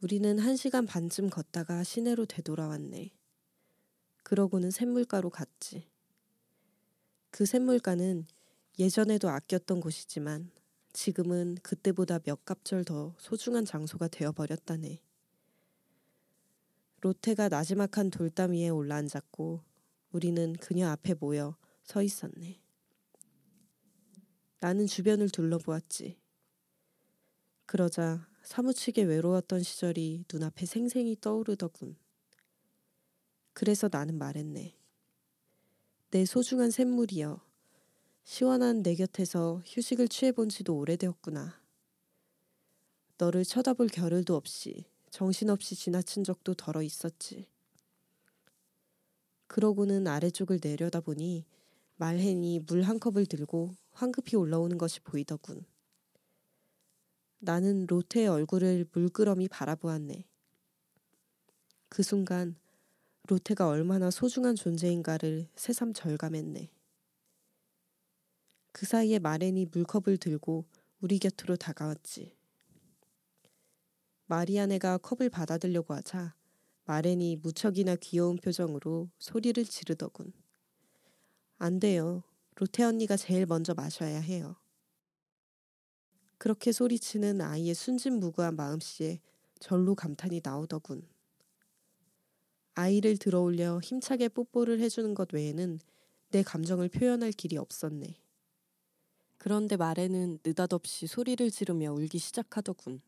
[0.00, 3.17] 우리는 한 시간 반쯤 걷다가 시내로 되돌아왔네.
[4.28, 5.88] 그러고는 샘물가로 갔지.
[7.30, 8.26] 그 샘물가는
[8.78, 10.50] 예전에도 아꼈던 곳이지만
[10.92, 15.00] 지금은 그때보다 몇 갑절 더 소중한 장소가 되어버렸다네.
[17.00, 19.62] 로테가 나지막한 돌담 위에 올라앉았고
[20.12, 22.60] 우리는 그녀 앞에 모여 서 있었네.
[24.60, 26.18] 나는 주변을 둘러보았지.
[27.64, 31.96] 그러자 사무치게 외로웠던 시절이 눈앞에 생생히 떠오르더군.
[33.58, 34.72] 그래서 나는 말했네.
[36.12, 37.40] 내 소중한 샘물이여.
[38.22, 41.60] 시원한 내 곁에서 휴식을 취해본 지도 오래되었구나.
[43.16, 47.48] 너를 쳐다볼 겨를도 없이 정신없이 지나친 적도 덜어 있었지.
[49.48, 51.44] 그러고는 아래쪽을 내려다보니
[51.96, 55.64] 말헨이 물 한 컵을 들고 황급히 올라오는 것이 보이더군.
[57.40, 60.28] 나는 로테의 얼굴을 물끄러미 바라보았네.
[61.88, 62.54] 그 순간
[63.28, 66.70] 로테가 얼마나 소중한 존재인가를 새삼 절감했네.
[68.72, 70.64] 그 사이에 마렌이 물컵을 들고
[71.02, 72.34] 우리 곁으로 다가왔지.
[74.28, 76.34] 마리아네가 컵을 받아들려고 하자
[76.86, 80.32] 마렌이 무척이나 귀여운 표정으로 소리를 지르더군.
[81.58, 82.22] 안 돼요.
[82.54, 84.56] 로테 언니가 제일 먼저 마셔야 해요.
[86.38, 89.20] 그렇게 소리치는 아이의 순진무구한 마음씨에
[89.60, 91.17] 절로 감탄이 나오더군.
[92.78, 95.80] 아이를 들어올려 힘차게 뽀뽀를 해주는 것 외에는
[96.30, 98.14] 내 감정을 표현할 길이 없었네.
[99.36, 103.00] 그런데 말에는 느닷없이 소리를 지르며 울기 시작하더군.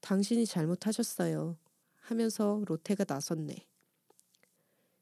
[0.00, 1.56] 당신이 잘못하셨어요.
[1.94, 3.66] 하면서 로테가 나섰네.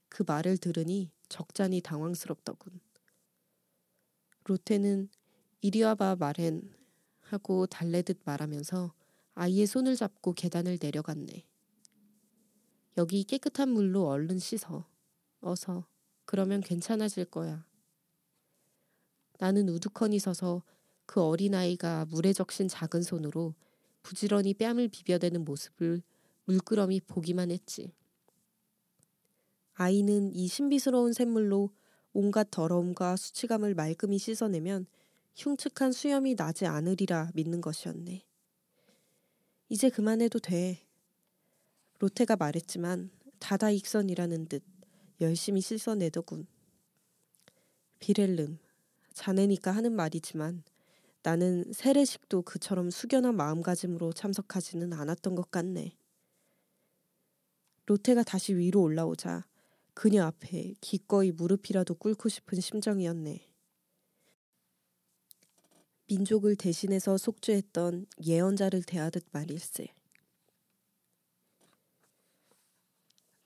[0.09, 2.79] 그 말을 들으니 적잖이 당황스럽더군.
[4.45, 5.09] 로테는
[5.63, 6.73] 이리 와봐 말헨
[7.23, 8.95] 하고 달래듯 말하면서
[9.35, 11.45] 아이의 손을 잡고 계단을 내려갔네.
[12.97, 14.89] 여기 깨끗한 물로 얼른 씻어.
[15.41, 15.87] 어서.
[16.25, 17.67] 그러면 괜찮아질 거야.
[19.39, 20.63] 나는 우두커니 서서
[21.07, 23.55] 그 어린아이가 물에 적신 작은 손으로
[24.03, 26.03] 부지런히 뺨을 비벼대는 모습을
[26.45, 27.93] 물끄러미 보기만 했지.
[29.75, 31.71] 아이는 이 신비스러운 샘물로
[32.13, 34.87] 온갖 더러움과 수치감을 말끔히 씻어내면
[35.35, 38.25] 흉측한 수염이 나지 않으리라 믿는 것이었네.
[39.69, 40.87] 이제 그만해도 돼.
[41.99, 44.63] 로테가 말했지만 다다익선이라는 듯
[45.21, 46.47] 열심히 씻어내더군.
[48.01, 48.59] 비렐름,
[49.13, 50.65] 자네니까 하는 말이지만
[51.23, 55.97] 나는 세례식도 그처럼 숙연한 마음가짐으로 참석하지는 않았던 것 같네.
[57.87, 59.47] 로테가 다시 위로 올라오자
[59.95, 63.47] 그녀 앞에 기꺼이 무릎이라도 꿇고 싶은 심정이었네.
[66.09, 69.95] 민족을 대신해서 속죄했던 예언자를 대하듯 말일세.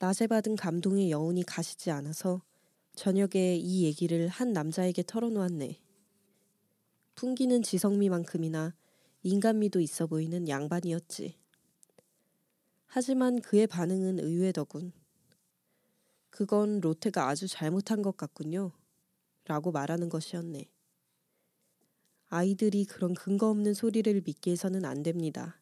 [0.01, 2.43] 낮에 받은 감동의 여운이 가시지 않아서
[2.95, 5.81] 저녁에 이 얘기를 한 남자에게 털어놓았네.
[7.17, 8.77] 풍기는 지성미만큼이나
[9.25, 11.37] 인간미도 있어 보이는 양반이었지.
[12.87, 14.93] 하지만 그의 반응은 의외더군.
[16.31, 18.71] 그건 로테가 아주 잘못한 것 같군요.
[19.47, 20.71] 라고 말하는 것이었네.
[22.29, 25.61] 아이들이 그런 근거 없는 소리를 믿게 해서는 안 됩니다.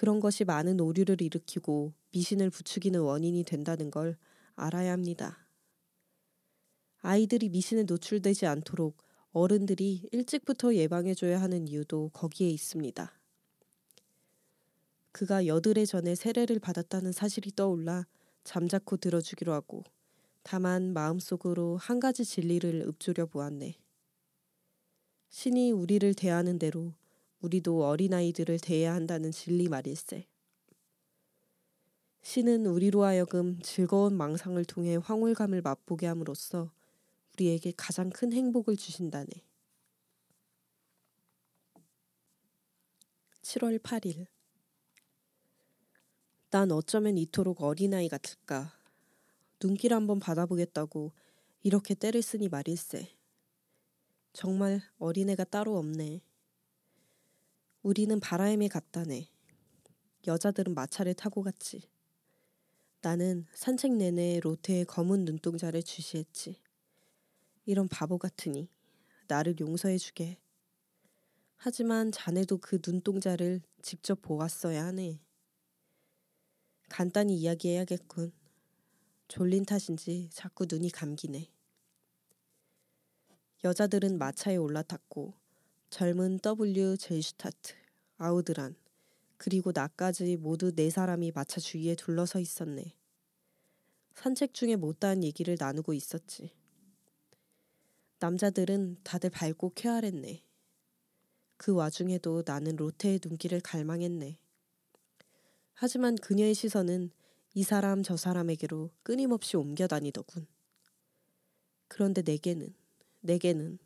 [0.00, 4.16] 그런 것이 많은 오류를 일으키고 미신을 부추기는 원인이 된다는 걸
[4.54, 5.46] 알아야 합니다.
[7.02, 8.96] 아이들이 미신에 노출되지 않도록
[9.32, 13.12] 어른들이 일찍부터 예방해줘야 하는 이유도 거기에 있습니다.
[15.12, 18.06] 그가 여드레 전에 세례를 받았다는 사실이 떠올라
[18.42, 19.84] 잠자코 들어주기로 하고
[20.42, 23.76] 다만 마음속으로 한 가지 진리를 읊조려 보았네.
[25.28, 26.94] 신이 우리를 대하는 대로
[27.40, 30.26] 우리도 어린아이들을 대해야 한다는 진리 말일세.
[32.22, 36.70] 신은 우리로 하여금 즐거운 망상을 통해 황홀감을 맛보게 함으로써
[37.34, 39.26] 우리에게 가장 큰 행복을 주신다네.
[43.42, 44.26] 7월 8일.
[46.50, 48.72] 난 어쩌면 이토록 어린아이 같을까.
[49.58, 51.12] 눈길 한번 받아보겠다고
[51.62, 53.08] 이렇게 때를 쓰니 말일세.
[54.32, 56.20] 정말 어린애가 따로 없네.
[57.82, 59.30] 우리는 바라임에 갔다네.
[60.26, 61.88] 여자들은 마차를 타고 갔지.
[63.00, 66.60] 나는 산책 내내 로테의 검은 눈동자를 주시했지.
[67.64, 68.68] 이런 바보 같으니
[69.28, 70.38] 나를 용서해 주게.
[71.56, 75.18] 하지만 자네도 그 눈동자를 직접 보았어야 하네.
[76.90, 78.32] 간단히 이야기해야겠군.
[79.28, 81.50] 졸린 탓인지 자꾸 눈이 감기네.
[83.64, 85.39] 여자들은 마차에 올라탔고
[85.90, 87.74] 젊은 W 제슈타트,
[88.16, 88.76] 아우드란,
[89.36, 92.94] 그리고 나까지 모두 네 사람이 마차 주위에 둘러서 있었네.
[94.14, 96.52] 산책 중에 못다한 얘기를 나누고 있었지.
[98.20, 100.44] 남자들은 다들 밝고 쾌활했네.
[101.56, 104.38] 그 와중에도 나는 로테의 눈길을 갈망했네.
[105.74, 107.10] 하지만 그녀의 시선은
[107.54, 110.46] 이 사람 저 사람에게로 끊임없이 옮겨 다니더군.
[111.88, 112.74] 그런데 내게는,
[113.22, 113.78] 내게는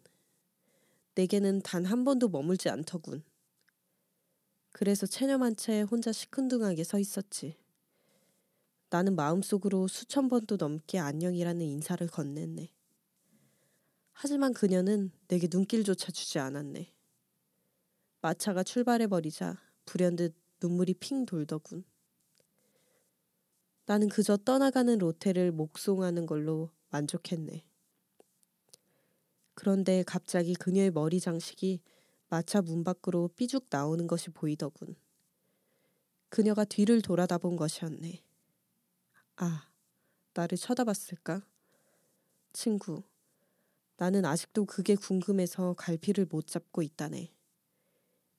[1.17, 3.23] 내게는 단 한 번도 머물지 않더군.
[4.73, 7.57] 그래서 체념한 채 혼자 시큰둥하게 서 있었지.
[8.91, 12.71] 나는 마음속으로 수천 번도 넘게 안녕이라는 인사를 건넸네.
[14.13, 16.93] 하지만 그녀는 내게 눈길조차 주지 않았네.
[18.21, 21.85] 마차가 출발해버리자 불현듯 눈물이 핑 돌더군.
[23.87, 27.65] 나는 그저 떠나가는 로테를 목송하는 걸로 만족했네.
[29.55, 31.81] 그런데 갑자기 그녀의 머리 장식이
[32.29, 34.97] 마차 문 밖으로 삐죽 나오는 것이 보이더군.
[36.29, 38.23] 그녀가 뒤를 돌아다 본 것이었네.
[39.37, 39.69] 아,
[40.35, 41.43] 나를 쳐다봤을까?
[42.53, 43.03] 친구,
[43.97, 47.33] 나는 아직도 그게 궁금해서 갈피를 못 잡고 있다네.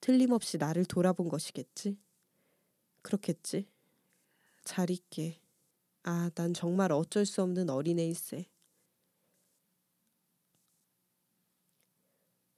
[0.02, 1.98] 틀림없이 나를 돌아본 것이겠지?
[3.02, 3.68] 그렇겠지?
[4.66, 5.40] 잘 있게.
[6.04, 8.46] 아, 난 정말 어쩔 수 없는 어린애일세.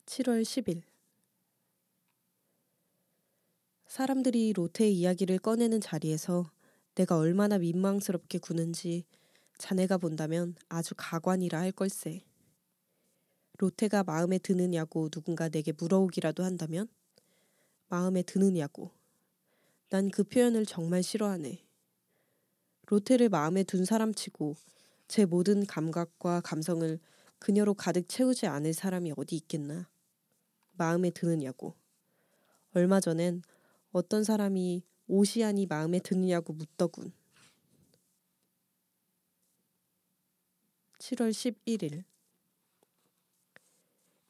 [0.08, 0.84] 7월 10일.
[3.88, 6.50] 사람들이 로테의 이야기를 꺼내는 자리에서
[6.96, 9.04] 내가 얼마나 민망스럽게 구는지
[9.58, 12.24] 자네가 본다면 아주 가관이라 할 걸세.
[13.58, 16.88] 로테가 마음에 드느냐고 누군가 내게 물어오기라도 한다면
[17.90, 18.92] 마음에 드느냐고.
[19.90, 21.66] 난 그 표현을 정말 싫어하네.
[22.86, 24.56] 로테를 마음에 둔 사람치고
[25.10, 26.98] 제 모든 감각과 감성을
[27.40, 29.90] 그녀로 가득 채우지 않을 사람이 어디 있겠나.
[30.78, 31.76] 마음에 드느냐고.
[32.74, 33.42] 얼마 전엔
[33.92, 37.12] 어떤 사람이 오시안이 마음에 드느냐고 묻더군.
[41.00, 42.04] 7월 11일.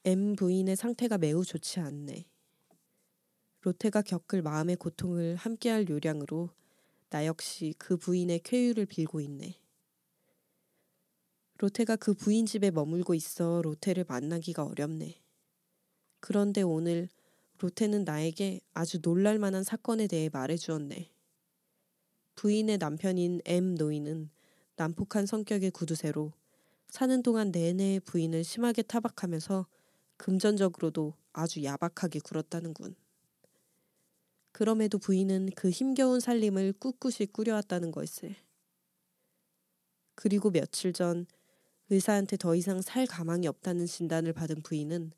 [0.06, 2.26] M 부인의 상태가 매우 좋지 않네.
[3.62, 6.50] 로테가 겪을 마음의 고통을 함께할 요량으로
[7.10, 9.60] 나 역시 그 부인의 쾌유를 빌고 있네.
[11.58, 15.20] 로테가 그 부인 집에 머물고 있어 로테를 만나기가 어렵네.
[16.20, 17.10] 그런데 오늘
[17.60, 21.10] 로테는 나에게 아주 놀랄 만한 사건에 대해 말해 주었네.
[22.36, 24.30] 부인의 남편인 M 노인은
[24.76, 26.34] 난폭한 성격의 구두쇠로
[26.90, 29.66] 사는 동안 내내 부인을 심하게 타박하면서
[30.18, 32.96] 금전적으로도 아주 야박하게 굴었다는군.
[34.52, 38.36] 그럼에도 부인은 그 힘겨운 살림을 꿋꿋이 꾸려왔다는 것을.
[40.16, 41.28] 그리고 며칠 전
[41.90, 45.12] 의사한테 더 이상 살 가망이 없다는 진단을 받은 부인은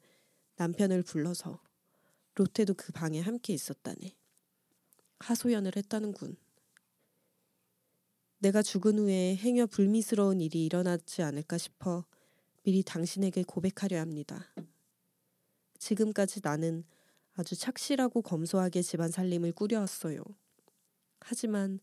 [0.59, 1.61] 남편을 불러서
[2.35, 4.13] 로테도 그 방에 함께 있었다네.
[5.19, 6.35] 하소연을 했다는군.
[8.39, 12.05] 내가 죽은 후에 행여 불미스러운 일이 일어나지 않을까 싶어
[12.63, 14.53] 미리 당신에게 고백하려 합니다.
[15.77, 16.83] 지금까지 나는
[17.35, 20.21] 아주 착실하고 검소하게 집안 살림을 꾸려왔어요.
[21.21, 21.79] 하지만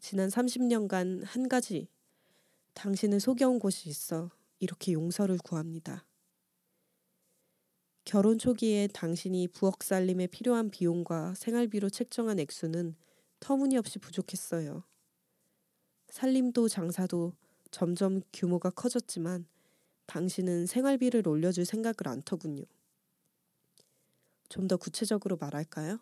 [0.00, 1.88] 지난 30년간 한 가지
[2.72, 6.06] 당신을 속여온 곳이 있어 이렇게 용서를 구합니다.
[8.04, 12.94] 결혼 초기에 당신이 부엌 살림에 필요한 비용과 생활비로 책정한 액수는
[13.40, 14.84] 터무니없이 부족했어요.
[16.10, 17.32] 살림도 장사도
[17.70, 19.46] 점점 규모가 커졌지만
[20.06, 22.64] 당신은 생활비를 올려줄 생각을 안 터군요.
[24.48, 25.98] 좀 더 구체적으로 말할까요?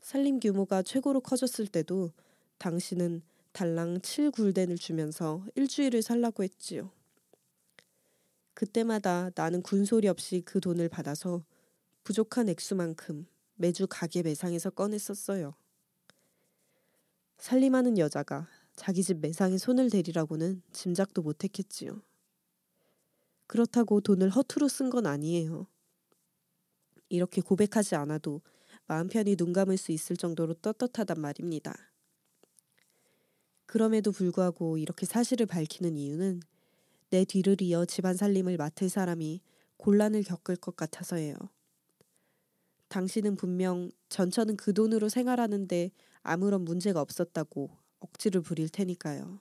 [0.00, 2.10] 살림 규모가 최고로 커졌을 때도
[2.58, 3.22] 당신은
[3.52, 6.90] 달랑 7굴덴을 주면서 일주일을 살라고 했지요.
[8.58, 11.44] 그때마다 나는 군소리 없이 그 돈을 받아서
[12.02, 15.54] 부족한 액수만큼 매주 가게 매상에서 꺼냈었어요.
[17.38, 22.02] 살림하는 여자가 자기 집 매상에 손을 대리라고는 짐작도 못했겠지요.
[23.46, 25.68] 그렇다고 돈을 허투루 쓴 건 아니에요.
[27.10, 28.42] 이렇게 고백하지 않아도
[28.88, 31.76] 마음 편히 눈 감을 수 있을 정도로 떳떳하단 말입니다.
[33.66, 36.40] 그럼에도 불구하고 이렇게 사실을 밝히는 이유는
[37.10, 39.40] 내 뒤를 이어 집안 살림을 맡을 사람이
[39.78, 41.34] 곤란을 겪을 것 같아서예요.
[42.88, 45.90] 당신은 분명 전처는 그 돈으로 생활하는데
[46.22, 49.40] 아무런 문제가 없었다고 억지를 부릴 테니까요.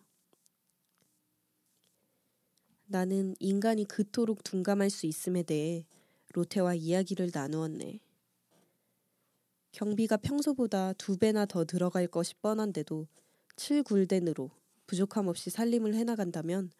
[2.85, 5.85] 나는 인간이 그토록 둔감할 수 있음에 대해
[6.33, 7.99] 로테와 이야기를 나누었네.
[9.73, 13.07] 경비가 평소보다 두 배나 더 들어갈 것이 뻔한데도
[13.57, 14.49] 7굴덴으로
[14.87, 16.71] 부족함 없이 살림을 해나간다면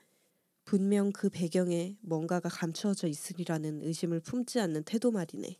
[0.68, 5.58] 분명 그 배경에 뭔가가 감추어져 있으리라는 의심을 품지 않는 태도 말이네.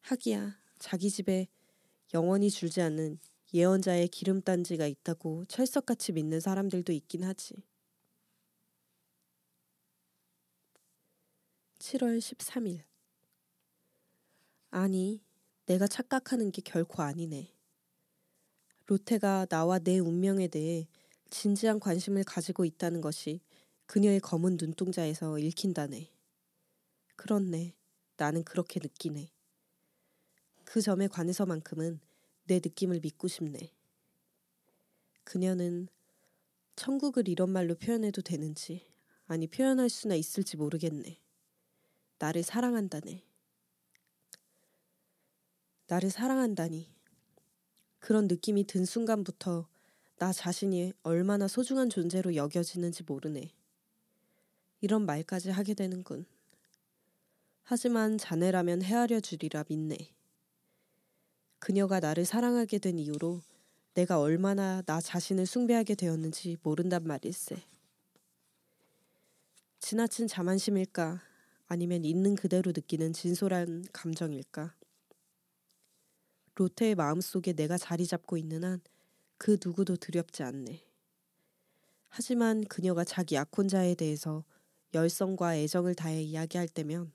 [0.00, 1.46] 하기야 자기 집에
[2.12, 3.20] 영원히 줄지 않는
[3.54, 7.62] 예언자의 기름단지가 있다고 철석같이 믿는 사람들도 있긴 하지.
[11.78, 12.82] 7월 13일.
[14.70, 15.22] 아니,
[15.66, 17.54] 내가 착각하는 게 결코 아니네.
[18.86, 20.88] 로테가 나와 내 운명에 대해
[21.30, 23.40] 진지한 관심을 가지고 있다는 것이
[23.90, 26.12] 그녀의 검은 눈동자에서 읽힌다네.
[27.16, 27.74] 그렇네.
[28.16, 29.32] 나는 그렇게 느끼네.
[30.62, 31.98] 그 점에 관해서만큼은
[32.44, 33.72] 내 느낌을 믿고 싶네.
[35.24, 35.88] 그녀는
[36.76, 38.86] 천국을 이런 말로 표현해도 되는지,
[39.26, 41.18] 아니 표현할 수나 있을지 모르겠네.
[42.20, 43.24] 나를 사랑한다네.
[45.88, 46.94] 나를 사랑한다니.
[47.98, 49.66] 그런 느낌이 든 순간부터
[50.18, 53.52] 나 자신이 얼마나 소중한 존재로 여겨지는지 모르네.
[54.80, 56.26] 이런 말까지 하게 되는군.
[57.62, 59.96] 하지만 자네라면 헤아려 주리라 믿네.
[61.58, 63.42] 그녀가 나를 사랑하게 된 이후로
[63.94, 67.62] 내가 얼마나 나 자신을 숭배하게 되었는지 모른단 말일세.
[69.78, 71.20] 지나친 자만심일까?
[71.66, 74.74] 아니면 있는 그대로 느끼는 진솔한 감정일까?
[76.56, 78.80] 로테의 마음속에 내가 자리 잡고 있는 한
[79.42, 80.84] 그 누구도 두렵지 않네.
[82.10, 84.44] 하지만 그녀가 자기 약혼자에 대해서
[84.94, 87.12] 열성과 애정을 다해 이야기할 때면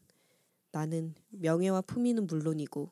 [0.72, 2.92] 나는 명예와 품위는 물론이고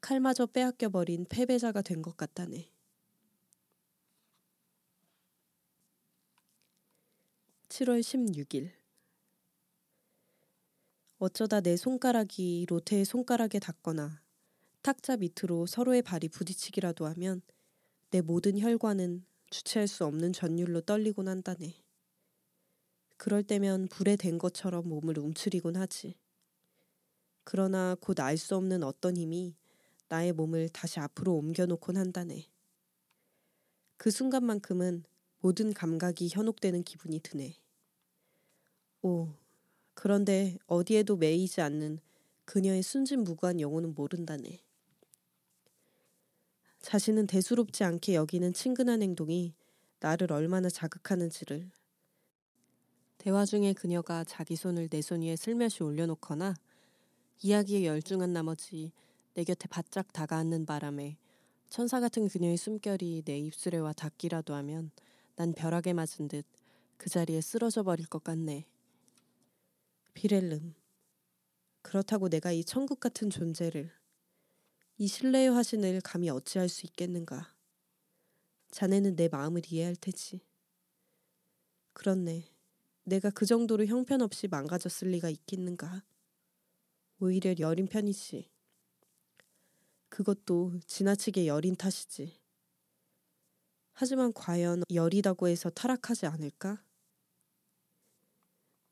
[0.00, 2.70] 칼마저 빼앗겨 버린 패배자가 된 것 같다네.
[7.68, 8.70] 7월 16일
[11.18, 14.22] 어쩌다 내 손가락이 로테의 손가락에 닿거나
[14.82, 17.42] 탁자 밑으로 서로의 발이 부딪히기라도 하면
[18.10, 21.83] 내 모든 혈관은 주체할 수 없는 전율로 떨리곤 한다네.
[23.16, 26.14] 그럴 때면 불에 댄 것처럼 몸을 움츠리곤 하지.
[27.44, 29.56] 그러나 곧 알 수 없는 어떤 힘이
[30.08, 32.50] 나의 몸을 다시 앞으로 옮겨놓곤 한다네.
[33.96, 35.02] 그 순간만큼은
[35.40, 37.56] 모든 감각이 현혹되는 기분이 드네.
[39.02, 39.28] 오,
[39.94, 42.00] 그런데 어디에도 매이지 않는
[42.46, 44.60] 그녀의 순진무구한 영혼은 모른다네.
[46.82, 49.54] 자신은 대수롭지 않게 여기는 친근한 행동이
[49.98, 51.68] 나를 얼마나 자극하는지를
[53.24, 56.54] 대화 중에 그녀가 자기 손을 내 손 위에 슬며시 올려놓거나
[57.42, 58.92] 이야기에 열중한 나머지
[59.34, 61.16] 내 곁에 바짝 다가앉는 바람에
[61.70, 64.90] 천사 같은 그녀의 숨결이 내 입술에 와 닿기라도 하면
[65.36, 66.46] 난 벼락에 맞은 듯
[66.96, 68.66] 그 자리에 쓰러져 버릴 것 같네.
[70.14, 70.74] 비렐름.
[71.82, 73.92] 그렇다고 내가 이 천국 같은 존재를,
[74.98, 77.54] 이 신뢰의 화신을 감히 어찌할 수 있겠는가.
[78.72, 80.42] 자네는 내 마음을 이해할 테지.
[81.92, 82.53] 그렇네.
[83.04, 86.04] 내가 그 정도로 형편없이 망가졌을 리가 있겠는가.
[87.20, 88.50] 오히려 여린 편이지.
[90.08, 92.40] 그것도 지나치게 여린 탓이지.
[93.92, 96.82] 하지만 과연 여리다고 해서 타락하지 않을까?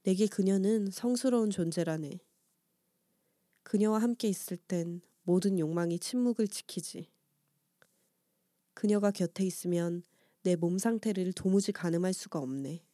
[0.02, 2.20] 내게 그녀는 성스러운 존재라네.
[3.62, 7.10] 그녀와 함께 있을 땐 모든 욕망이 침묵을 지키지.
[8.74, 10.02] 그녀가 곁에 있으면
[10.42, 12.84] 내 몸 상태를 도무지 가늠할 수가 없네.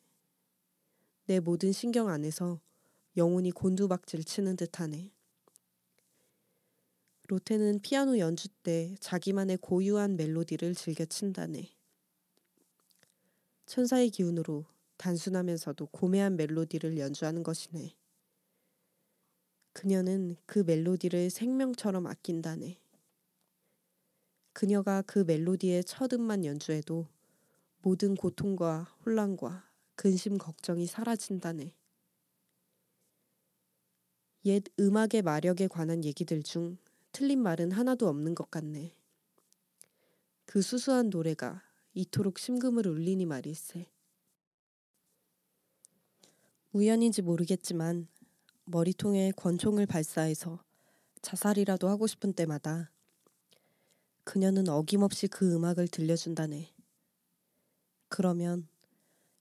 [1.29, 2.59] 내 모든 신경 안에서
[3.19, 5.13] 영혼이 곤두박질 치는 듯하네.
[7.27, 11.69] 로테는 피아노 연주 때 자기만의 고유한 멜로디를 즐겨 친다네.
[13.67, 14.65] 천사의 기운으로
[14.97, 17.95] 단순하면서도 고매한 멜로디를 연주하는 것이네.
[19.75, 22.81] 그녀는 그 멜로디를 생명처럼 아낀다네.
[24.55, 27.07] 그녀가 그 멜로디의 첫 음만 연주해도
[27.83, 29.68] 모든 고통과 혼란과
[29.99, 31.75] 근심 걱정이 사라진다네.
[34.45, 36.79] 옛 음악의 마력에 관한 얘기들 중
[37.11, 38.95] 틀린 말은 하나도 없는 것 같네.
[40.47, 43.91] 그 수수한 노래가 이토록 심금을 울리니 말일세.
[46.73, 48.07] 우연인지 모르겠지만
[48.67, 50.63] 머리통에 권총을 발사해서
[51.23, 52.93] 자살이라도 하고 싶은 때마다
[54.23, 56.73] 그녀는 어김없이 그 음악을 들려준다네.
[58.09, 58.69] 그러면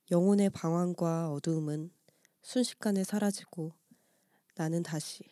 [0.10, 1.91] 영혼의 방황과 어두움은
[2.41, 3.74] 순식간에 사라지고
[4.55, 5.24] 나는 다시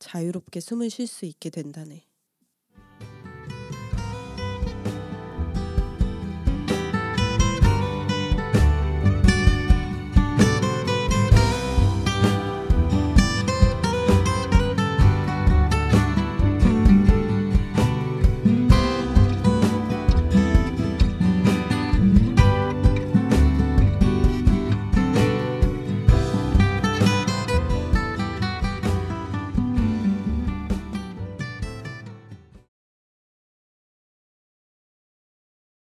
[0.00, 2.09] 자유롭게 숨을 쉴 수 있게 된다네.